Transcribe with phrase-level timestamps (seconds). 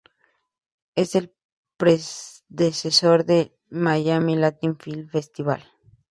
[0.95, 1.31] Es el
[1.77, 5.61] predecesor del "Miami Latin Film Festival".